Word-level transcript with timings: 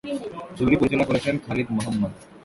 ছবিটি 0.57 0.75
পরিচালনা 0.79 1.07
করেছেন 1.09 1.35
খালিদ 1.45 1.67
মোহাম্মদ। 1.75 2.11